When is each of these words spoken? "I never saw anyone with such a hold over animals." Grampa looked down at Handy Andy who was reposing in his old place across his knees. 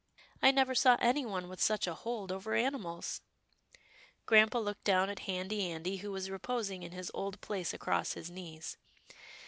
"I 0.41 0.49
never 0.49 0.73
saw 0.73 0.97
anyone 0.99 1.47
with 1.47 1.61
such 1.61 1.85
a 1.85 1.93
hold 1.93 2.31
over 2.31 2.55
animals." 2.55 3.21
Grampa 4.25 4.57
looked 4.57 4.83
down 4.83 5.11
at 5.11 5.19
Handy 5.29 5.69
Andy 5.71 5.97
who 5.97 6.11
was 6.11 6.31
reposing 6.31 6.81
in 6.81 6.91
his 6.91 7.11
old 7.13 7.39
place 7.39 7.71
across 7.71 8.13
his 8.13 8.31
knees. 8.31 8.77